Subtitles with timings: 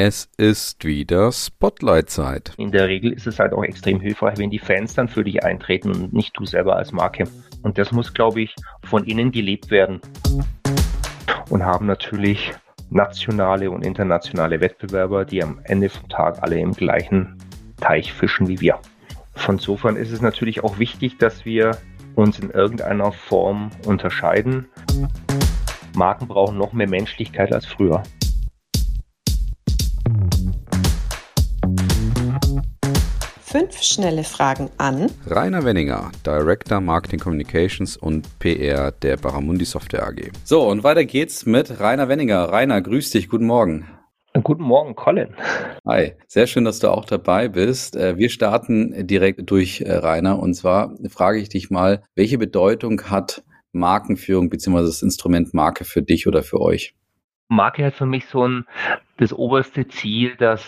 [0.00, 2.52] Es ist wieder Spotlight-Zeit.
[2.56, 5.42] In der Regel ist es halt auch extrem hilfreich, wenn die Fans dann für dich
[5.42, 7.24] eintreten und nicht du selber als Marke.
[7.64, 10.00] Und das muss, glaube ich, von innen gelebt werden.
[11.50, 12.52] Und haben natürlich
[12.90, 17.36] nationale und internationale Wettbewerber, die am Ende vom Tag alle im gleichen
[17.80, 18.78] Teich fischen wie wir.
[19.34, 21.76] Von insofern ist es natürlich auch wichtig, dass wir
[22.14, 24.68] uns in irgendeiner Form unterscheiden.
[25.96, 28.04] Marken brauchen noch mehr Menschlichkeit als früher.
[33.50, 40.32] Fünf schnelle Fragen an Rainer Wenninger, Director Marketing Communications und PR der Baramundi Software AG.
[40.44, 42.52] So, und weiter geht's mit Rainer Wenninger.
[42.52, 43.88] Rainer, grüß dich, guten Morgen.
[44.42, 45.34] Guten Morgen, Colin.
[45.86, 47.96] Hi, sehr schön, dass du auch dabei bist.
[47.96, 50.38] Äh, wir starten direkt durch, äh, Rainer.
[50.38, 54.82] Und zwar frage ich dich mal, welche Bedeutung hat Markenführung bzw.
[54.82, 56.94] das Instrument Marke für dich oder für euch?
[57.48, 58.66] Marke hat für mich so ein
[59.16, 60.62] das oberste Ziel, dass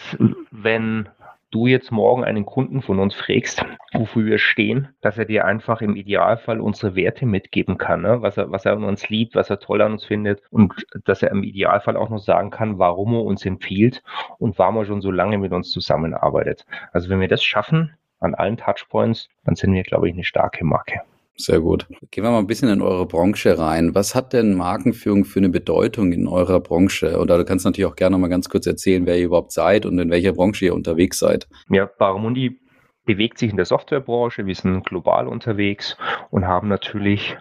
[0.50, 1.10] wenn
[1.50, 5.80] du jetzt morgen einen Kunden von uns fragst, wofür wir stehen, dass er dir einfach
[5.80, 8.22] im Idealfall unsere Werte mitgeben kann, ne?
[8.22, 11.22] was, er, was er an uns liebt, was er toll an uns findet und dass
[11.22, 14.02] er im Idealfall auch noch sagen kann, warum er uns empfiehlt
[14.38, 16.66] und warum er schon so lange mit uns zusammenarbeitet.
[16.92, 20.64] Also wenn wir das schaffen an allen Touchpoints, dann sind wir, glaube ich, eine starke
[20.64, 21.00] Marke.
[21.40, 21.86] Sehr gut.
[22.10, 23.94] Gehen wir mal ein bisschen in eure Branche rein.
[23.94, 27.18] Was hat denn Markenführung für eine Bedeutung in eurer Branche?
[27.18, 29.98] Oder du kannst natürlich auch gerne mal ganz kurz erzählen, wer ihr überhaupt seid und
[29.98, 31.48] in welcher Branche ihr unterwegs seid.
[31.70, 32.60] Ja, Baramundi
[33.06, 34.44] bewegt sich in der Softwarebranche.
[34.44, 35.96] Wir sind global unterwegs
[36.30, 37.38] und haben natürlich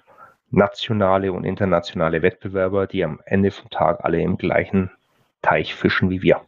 [0.50, 4.92] nationale und internationale Wettbewerber, die am Ende vom Tag alle im gleichen
[5.42, 6.42] Teich fischen wie wir.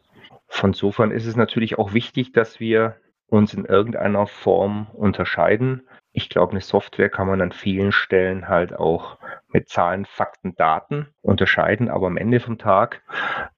[0.48, 5.82] Von insofern ist es natürlich auch wichtig, dass wir uns in irgendeiner Form unterscheiden
[6.12, 9.18] ich glaube, eine Software kann man an vielen Stellen halt auch
[9.48, 11.88] mit Zahlen, Fakten, Daten unterscheiden.
[11.88, 13.02] Aber am Ende vom Tag,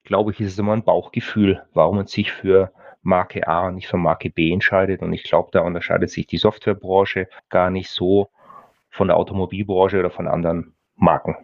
[0.03, 3.87] glaube ich, ist es immer ein Bauchgefühl, warum man sich für Marke A und nicht
[3.87, 5.01] für Marke B entscheidet.
[5.01, 8.29] Und ich glaube, da unterscheidet sich die Softwarebranche gar nicht so
[8.89, 11.35] von der Automobilbranche oder von anderen Marken.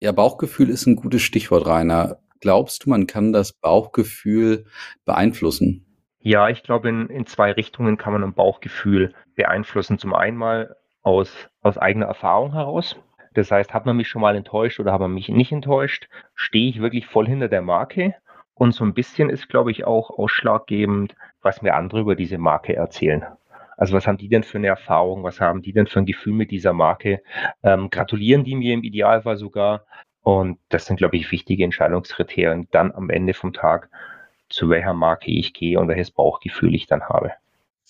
[0.00, 2.18] Ja, Bauchgefühl ist ein gutes Stichwort, Rainer.
[2.40, 4.66] Glaubst du, man kann das Bauchgefühl
[5.04, 5.87] beeinflussen?
[6.20, 9.98] Ja, ich glaube, in, in zwei Richtungen kann man ein Bauchgefühl beeinflussen.
[9.98, 12.96] Zum einen mal aus, aus eigener Erfahrung heraus.
[13.34, 16.08] Das heißt, hat man mich schon mal enttäuscht oder hat man mich nicht enttäuscht?
[16.34, 18.14] Stehe ich wirklich voll hinter der Marke?
[18.54, 22.74] Und so ein bisschen ist, glaube ich, auch ausschlaggebend, was mir andere über diese Marke
[22.74, 23.24] erzählen.
[23.76, 25.22] Also was haben die denn für eine Erfahrung?
[25.22, 27.22] Was haben die denn für ein Gefühl mit dieser Marke?
[27.62, 29.84] Ähm, gratulieren die mir im Idealfall sogar?
[30.22, 33.88] Und das sind, glaube ich, wichtige Entscheidungskriterien dann am Ende vom Tag,
[34.48, 37.32] zu welcher Marke ich gehe und welches Bauchgefühl ich dann habe.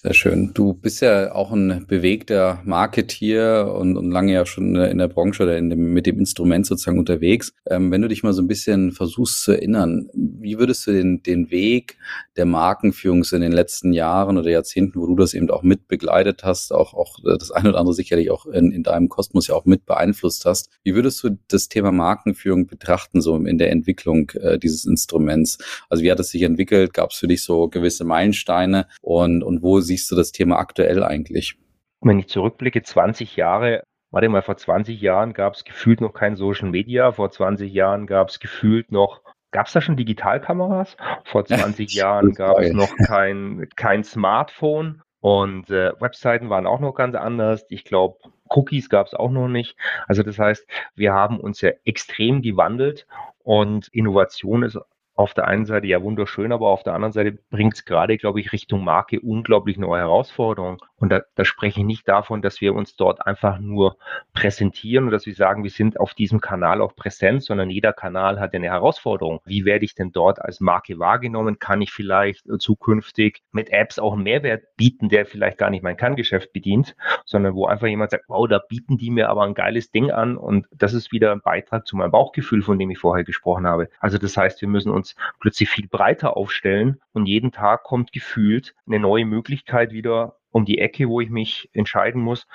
[0.01, 0.53] Sehr schön.
[0.55, 5.43] Du bist ja auch ein bewegter Marketier und, und lange ja schon in der Branche
[5.43, 7.53] oder dem, mit dem Instrument sozusagen unterwegs.
[7.69, 11.25] Ähm, wenn du dich mal so ein bisschen versuchst zu erinnern, wie würdest du den,
[11.25, 11.99] den Weg
[12.37, 16.45] der Markenführung in den letzten Jahren oder Jahrzehnten, wo du das eben auch mit begleitet
[16.45, 19.65] hast, auch, auch das eine oder andere sicherlich auch in, in deinem Kosmos ja auch
[19.65, 24.61] mit beeinflusst hast, wie würdest du das Thema Markenführung betrachten, so in der Entwicklung äh,
[24.61, 25.59] dieses Instruments?
[25.89, 26.95] Also wie hat es sich entwickelt?
[26.95, 31.03] Gab es für dich so gewisse Meilensteine und, und wo siehst du das Thema aktuell
[31.03, 31.59] eigentlich?
[32.01, 36.37] Wenn ich zurückblicke, 20 Jahre, warte mal, vor 20 Jahren gab es gefühlt noch kein
[36.37, 40.97] Social Media, vor 20 Jahren gab es gefühlt noch Gab es da schon Digitalkameras?
[41.25, 46.95] Vor 20 Jahren gab es noch kein, kein Smartphone und äh, Webseiten waren auch noch
[46.95, 47.65] ganz anders.
[47.71, 48.19] Ich glaube,
[48.51, 49.77] Cookies gab es auch noch nicht.
[50.07, 53.07] Also das heißt, wir haben uns ja extrem gewandelt
[53.43, 54.79] und Innovation ist
[55.19, 58.39] auf der einen Seite ja wunderschön, aber auf der anderen Seite bringt es gerade, glaube
[58.39, 60.79] ich, Richtung Marke unglaublich neue Herausforderungen.
[60.95, 63.97] Und da, da spreche ich nicht davon, dass wir uns dort einfach nur
[64.33, 68.39] präsentieren und dass wir sagen, wir sind auf diesem Kanal auch präsent, sondern jeder Kanal
[68.39, 69.41] hat eine Herausforderung.
[69.45, 71.59] Wie werde ich denn dort als Marke wahrgenommen?
[71.59, 75.97] Kann ich vielleicht zukünftig mit Apps auch einen Mehrwert bieten, der vielleicht gar nicht mein
[75.97, 79.91] Kerngeschäft bedient, sondern wo einfach jemand sagt, wow, da bieten die mir aber ein geiles
[79.91, 83.25] Ding an und das ist wieder ein Beitrag zu meinem Bauchgefühl, von dem ich vorher
[83.25, 83.89] gesprochen habe.
[83.99, 88.13] Also das heißt, wir müssen uns uns plötzlich viel breiter aufstellen und jeden Tag kommt
[88.13, 92.47] gefühlt eine neue Möglichkeit wieder um die Ecke, wo ich mich entscheiden muss,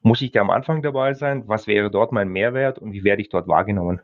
[0.00, 1.44] muss ich da am Anfang dabei sein?
[1.46, 4.00] Was wäre dort mein Mehrwert und wie werde ich dort wahrgenommen?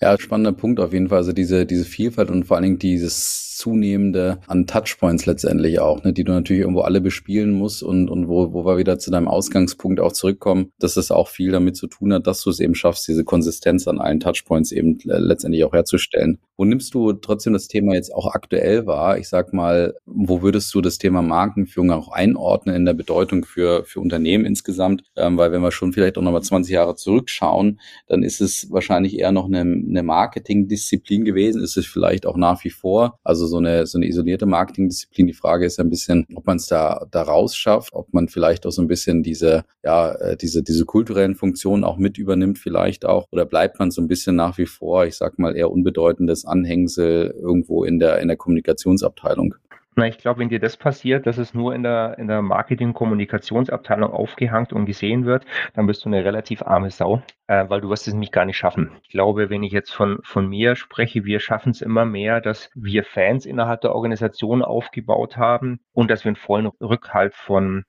[0.00, 1.18] Ja, spannender Punkt auf jeden Fall.
[1.18, 6.12] Also diese, diese Vielfalt und vor allen Dingen dieses zunehmende an Touchpoints letztendlich auch, ne,
[6.12, 9.28] die du natürlich irgendwo alle bespielen musst und, und wo, wo wir wieder zu deinem
[9.28, 12.74] Ausgangspunkt auch zurückkommen, dass es auch viel damit zu tun hat, dass du es eben
[12.74, 16.38] schaffst, diese Konsistenz an allen Touchpoints eben letztendlich auch herzustellen.
[16.56, 19.18] Wo nimmst du trotzdem das Thema jetzt auch aktuell wahr?
[19.18, 23.84] Ich sag mal, wo würdest du das Thema Markenführung auch einordnen in der Bedeutung für,
[23.84, 25.02] für Unternehmen insgesamt?
[25.16, 29.18] Ähm, weil wenn wir schon vielleicht auch nochmal 20 Jahre zurückschauen, dann ist es wahrscheinlich
[29.18, 33.18] eher noch eine eine Marketingdisziplin gewesen, ist es vielleicht auch nach wie vor.
[33.24, 35.26] Also so eine, so eine isolierte Marketingdisziplin.
[35.26, 38.28] Die Frage ist ja ein bisschen, ob man es da, da raus schafft, ob man
[38.28, 42.58] vielleicht auch so ein bisschen diese, ja, äh, diese, diese kulturellen Funktionen auch mit übernimmt
[42.58, 45.70] vielleicht auch, oder bleibt man so ein bisschen nach wie vor, ich sag mal, eher
[45.70, 49.54] unbedeutendes Anhängsel irgendwo in der, in der Kommunikationsabteilung?
[49.96, 54.10] Na, ich glaube, wenn dir das passiert, dass es nur in der, in der Marketing-Kommunikationsabteilung
[54.12, 55.44] aufgehangt und gesehen wird,
[55.74, 58.56] dann bist du eine relativ arme Sau, äh, weil du wirst es nämlich gar nicht
[58.56, 58.90] schaffen.
[59.02, 62.70] Ich glaube, wenn ich jetzt von, von mir spreche, wir schaffen es immer mehr, dass
[62.74, 67.84] wir Fans innerhalb der Organisation aufgebaut haben und dass wir einen vollen Rückhalt von,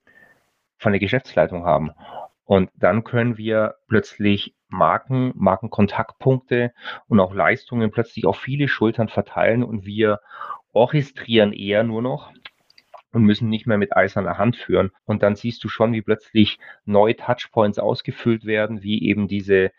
[0.77, 1.91] von der Geschäftsleitung haben.
[2.43, 6.71] Und dann können wir plötzlich Marken, Markenkontaktpunkte
[7.07, 10.19] und auch Leistungen plötzlich auf viele Schultern verteilen und wir
[10.75, 12.31] orchestrieren eher nur noch
[13.11, 14.91] und müssen nicht mehr mit eiserner Hand führen.
[15.05, 19.71] Und dann siehst du schon, wie plötzlich neue Touchpoints ausgefüllt werden, wie eben diese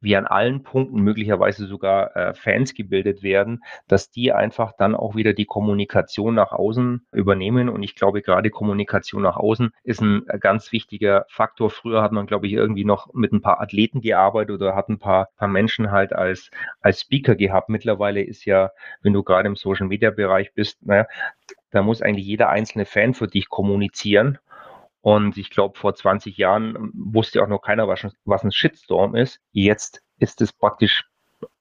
[0.00, 5.16] wie an allen Punkten möglicherweise sogar äh, Fans gebildet werden, dass die einfach dann auch
[5.16, 7.68] wieder die Kommunikation nach außen übernehmen.
[7.68, 11.70] Und ich glaube, gerade Kommunikation nach außen ist ein äh, ganz wichtiger Faktor.
[11.70, 14.98] Früher hat man, glaube ich, irgendwie noch mit ein paar Athleten gearbeitet oder hat ein
[14.98, 16.50] paar, paar Menschen halt als,
[16.80, 17.68] als Speaker gehabt.
[17.68, 18.70] Mittlerweile ist ja,
[19.02, 21.06] wenn du gerade im Social Media Bereich bist, naja,
[21.70, 24.38] da muss eigentlich jeder einzelne Fan für dich kommunizieren.
[25.00, 29.40] Und ich glaube, vor 20 Jahren wusste auch noch keiner, was, was ein Shitstorm ist.
[29.52, 31.04] Jetzt ist es praktisch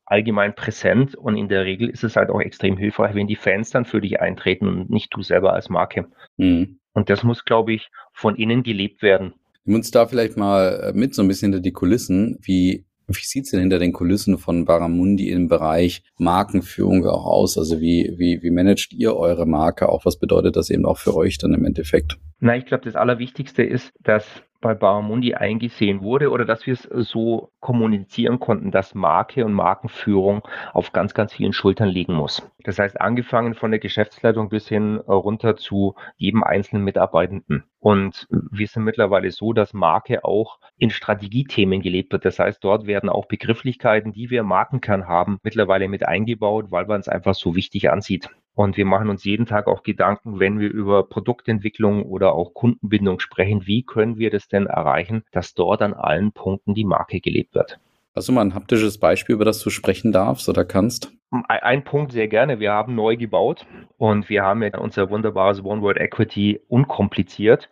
[0.06, 3.72] allgemein präsent und in der Regel ist es halt auch extrem hilfreich, wenn die Fans
[3.72, 6.08] dann für dich eintreten und nicht du selber als Marke.
[6.38, 6.80] Mhm.
[6.94, 9.34] Und das muss, glaube ich, von innen gelebt werden.
[9.66, 12.40] Nimm uns da vielleicht mal mit so ein bisschen hinter die Kulissen.
[12.42, 17.58] Wie wie sieht's denn hinter den Kulissen von Baramundi im Bereich Markenführung auch aus?
[17.58, 20.06] Also wie, wie, wie managt ihr eure Marke auch?
[20.06, 22.18] Was bedeutet das eben auch für euch dann im Endeffekt?
[22.40, 24.26] Na, ich glaube, das Allerwichtigste ist, dass
[24.62, 30.42] bei Baramundi eingesehen wurde oder dass wir es so kommunizieren konnten, dass Marke und Markenführung
[30.74, 32.50] auf ganz, ganz vielen Schultern liegen muss.
[32.64, 37.64] Das heißt, angefangen von der Geschäftsleitung bis hin äh, runter zu jedem einzelnen Mitarbeitenden.
[37.80, 42.26] Und wir sind mittlerweile so, dass Marke auch in Strategiethemen gelebt wird.
[42.26, 46.86] Das heißt, dort werden auch Begrifflichkeiten, die wir im Markenkern haben, mittlerweile mit eingebaut, weil
[46.86, 48.30] man es einfach so wichtig ansieht.
[48.58, 53.20] Und wir machen uns jeden Tag auch Gedanken, wenn wir über Produktentwicklung oder auch Kundenbindung
[53.20, 57.54] sprechen, wie können wir das denn erreichen, dass dort an allen Punkten die Marke gelebt
[57.54, 57.80] wird.
[58.16, 61.12] Hast du mal ein haptisches Beispiel, über das du sprechen darfst oder kannst?
[61.48, 62.60] Ein Punkt sehr gerne.
[62.60, 63.68] Wir haben neu gebaut
[63.98, 67.70] und wir haben ja unser wunderbares One World Equity unkompliziert.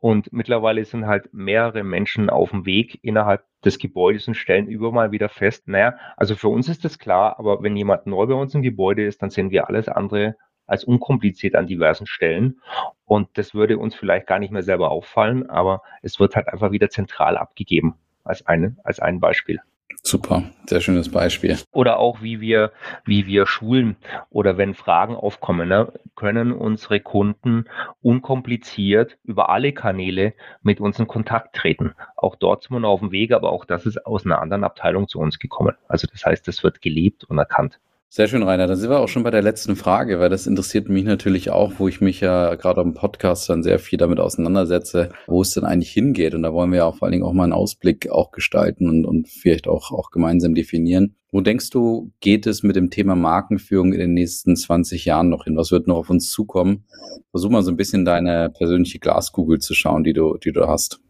[0.00, 4.92] Und mittlerweile sind halt mehrere Menschen auf dem Weg innerhalb des Gebäudes und stellen über
[4.92, 8.34] mal wieder fest, naja, also für uns ist das klar, aber wenn jemand neu bei
[8.34, 10.36] uns im Gebäude ist, dann sehen wir alles andere
[10.66, 12.60] als unkompliziert an diversen Stellen.
[13.04, 16.70] Und das würde uns vielleicht gar nicht mehr selber auffallen, aber es wird halt einfach
[16.70, 19.60] wieder zentral abgegeben als, eine, als ein Beispiel.
[20.02, 21.58] Super, sehr schönes Beispiel.
[21.72, 22.72] Oder auch wie wir,
[23.04, 23.96] wie wir schulen
[24.30, 27.66] oder wenn Fragen aufkommen, ne, können unsere Kunden
[28.00, 31.94] unkompliziert über alle Kanäle mit uns in Kontakt treten.
[32.16, 34.64] Auch dort sind wir noch auf dem Weg, aber auch das ist aus einer anderen
[34.64, 35.74] Abteilung zu uns gekommen.
[35.88, 37.78] Also das heißt, das wird gelebt und erkannt.
[38.10, 38.66] Sehr schön, Rainer.
[38.66, 41.74] Dann sind wir auch schon bei der letzten Frage, weil das interessiert mich natürlich auch,
[41.76, 45.64] wo ich mich ja gerade am Podcast dann sehr viel damit auseinandersetze, wo es denn
[45.64, 46.34] eigentlich hingeht.
[46.34, 48.88] Und da wollen wir ja auch vor allen Dingen auch mal einen Ausblick auch gestalten
[48.88, 51.16] und, und vielleicht auch, auch gemeinsam definieren.
[51.30, 55.44] Wo denkst du, geht es mit dem Thema Markenführung in den nächsten 20 Jahren noch
[55.44, 55.58] hin?
[55.58, 56.86] Was wird noch auf uns zukommen?
[57.30, 61.00] Versuch mal so ein bisschen deine persönliche Glaskugel zu schauen, die du, die du hast.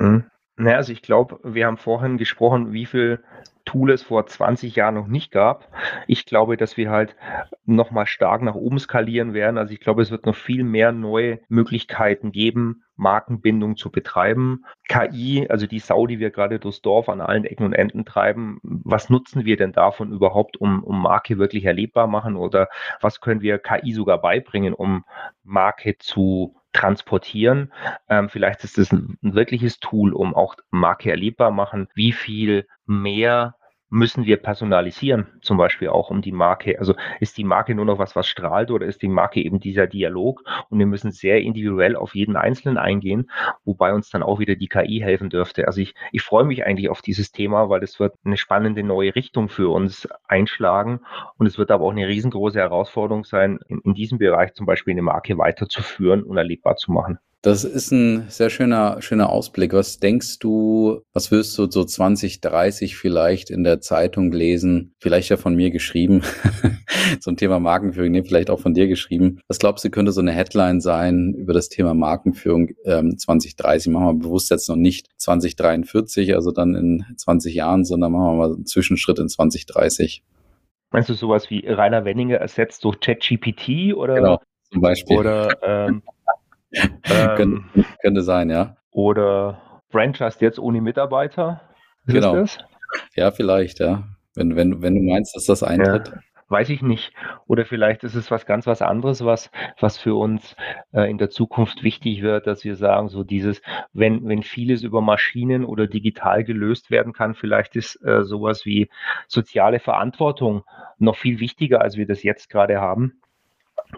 [0.00, 0.24] Mhm.
[0.56, 3.20] Naja, also ich glaube, wir haben vorhin gesprochen, wie viel
[3.68, 5.68] Tool es vor 20 Jahren noch nicht gab.
[6.06, 7.14] Ich glaube, dass wir halt
[7.66, 9.58] nochmal stark nach oben skalieren werden.
[9.58, 14.64] Also ich glaube, es wird noch viel mehr neue Möglichkeiten geben, Markenbindung zu betreiben.
[14.88, 18.58] KI, also die Sau, die wir gerade durchs Dorf an allen Ecken und Enden treiben,
[18.62, 22.68] was nutzen wir denn davon überhaupt, um, um Marke wirklich erlebbar machen oder
[23.02, 25.04] was können wir KI sogar beibringen, um
[25.44, 27.72] Marke zu transportieren.
[28.08, 32.66] Ähm, vielleicht ist es ein, ein, wirkliches Tool, um auch Marke erlebbar machen, wie viel
[32.86, 33.56] mehr
[33.90, 36.78] müssen wir personalisieren, zum Beispiel auch um die Marke.
[36.78, 39.86] Also ist die Marke nur noch was, was strahlt oder ist die Marke eben dieser
[39.86, 40.42] Dialog?
[40.68, 43.30] Und wir müssen sehr individuell auf jeden Einzelnen eingehen,
[43.64, 45.66] wobei uns dann auch wieder die KI helfen dürfte.
[45.66, 49.14] Also ich, ich freue mich eigentlich auf dieses Thema, weil es wird eine spannende neue
[49.14, 51.00] Richtung für uns einschlagen.
[51.38, 54.92] Und es wird aber auch eine riesengroße Herausforderung sein, in, in diesem Bereich zum Beispiel
[54.92, 57.18] eine Marke weiterzuführen und erlebbar zu machen.
[57.42, 59.72] Das ist ein sehr schöner, schöner Ausblick.
[59.72, 64.96] Was denkst du, was wirst du so 2030 vielleicht in der Zeitung lesen?
[64.98, 66.22] Vielleicht ja von mir geschrieben.
[67.20, 69.38] Zum Thema Markenführung, nee, vielleicht auch von dir geschrieben.
[69.46, 73.92] Was glaubst du, könnte so eine Headline sein über das Thema Markenführung ähm, 2030?
[73.92, 78.34] Machen wir bewusst jetzt noch nicht 2043, also dann in 20 Jahren, sondern machen wir
[78.34, 80.24] mal einen Zwischenschritt in 2030.
[80.90, 84.14] Meinst du sowas wie Rainer Wenninger ersetzt durch ChatGPT oder?
[84.14, 84.40] Genau,
[84.72, 85.18] zum Beispiel.
[85.18, 86.02] Oder ähm,
[86.72, 87.64] ähm,
[88.02, 88.76] könnte sein, ja.
[88.90, 91.60] Oder Franchise jetzt ohne Mitarbeiter?
[92.06, 92.44] Ist genau.
[93.14, 94.04] Ja, vielleicht, ja.
[94.34, 96.08] Wenn, wenn, wenn du meinst, dass das eintritt.
[96.08, 97.12] Ja weiß ich nicht.
[97.46, 100.56] Oder vielleicht ist es was ganz was anderes, was, was für uns
[100.92, 103.60] äh, in der Zukunft wichtig wird, dass wir sagen, so dieses,
[103.92, 108.88] wenn, wenn vieles über Maschinen oder digital gelöst werden kann, vielleicht ist äh, sowas wie
[109.26, 110.64] soziale Verantwortung
[110.98, 113.20] noch viel wichtiger, als wir das jetzt gerade haben.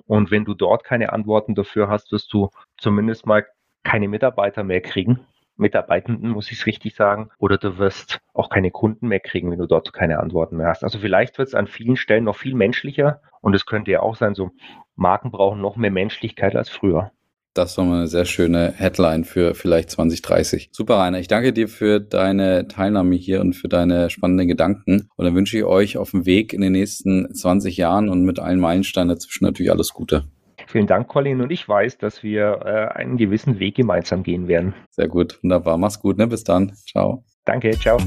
[0.06, 3.46] Und wenn du dort keine Antworten dafür hast, wirst du zumindest mal
[3.82, 5.20] keine Mitarbeiter mehr kriegen.
[5.56, 9.58] Mitarbeitenden, muss ich es richtig sagen, oder du wirst auch keine Kunden mehr kriegen, wenn
[9.58, 10.82] du dort keine Antworten mehr hast.
[10.84, 14.16] Also vielleicht wird es an vielen Stellen noch viel menschlicher und es könnte ja auch
[14.16, 14.50] sein, so
[14.96, 17.12] Marken brauchen noch mehr Menschlichkeit als früher.
[17.54, 20.68] Das war mal eine sehr schöne Headline für vielleicht 2030.
[20.72, 21.18] Super, Rainer.
[21.18, 25.08] Ich danke dir für deine Teilnahme hier und für deine spannenden Gedanken.
[25.16, 28.38] Und dann wünsche ich euch auf dem Weg in den nächsten 20 Jahren und mit
[28.38, 30.24] allen Meilensteinen dazwischen natürlich alles Gute.
[30.68, 31.40] Vielen Dank, Colin.
[31.40, 34.74] Und ich weiß, dass wir äh, einen gewissen Weg gemeinsam gehen werden.
[34.90, 35.76] Sehr gut, wunderbar.
[35.76, 36.28] Mach's gut, ne?
[36.28, 36.72] Bis dann.
[36.86, 37.24] Ciao.
[37.44, 37.98] Danke, ciao.